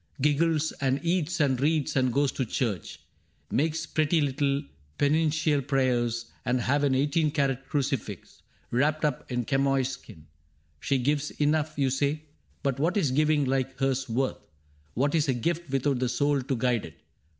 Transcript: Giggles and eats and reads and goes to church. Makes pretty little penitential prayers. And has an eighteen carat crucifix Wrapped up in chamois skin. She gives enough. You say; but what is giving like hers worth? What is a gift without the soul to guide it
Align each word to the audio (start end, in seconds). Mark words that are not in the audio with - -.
Giggles 0.19 0.71
and 0.81 0.99
eats 1.03 1.39
and 1.39 1.61
reads 1.61 1.95
and 1.95 2.11
goes 2.11 2.31
to 2.31 2.43
church. 2.43 3.01
Makes 3.51 3.85
pretty 3.85 4.19
little 4.19 4.63
penitential 4.97 5.61
prayers. 5.61 6.25
And 6.43 6.59
has 6.61 6.81
an 6.83 6.95
eighteen 6.95 7.29
carat 7.29 7.69
crucifix 7.69 8.41
Wrapped 8.71 9.05
up 9.05 9.31
in 9.31 9.45
chamois 9.45 9.83
skin. 9.87 10.25
She 10.79 10.97
gives 10.97 11.29
enough. 11.39 11.77
You 11.77 11.91
say; 11.91 12.23
but 12.63 12.79
what 12.79 12.97
is 12.97 13.11
giving 13.11 13.45
like 13.45 13.77
hers 13.77 14.09
worth? 14.09 14.39
What 14.95 15.13
is 15.13 15.29
a 15.29 15.35
gift 15.35 15.69
without 15.69 15.99
the 15.99 16.09
soul 16.09 16.41
to 16.41 16.55
guide 16.55 16.85
it 16.85 16.95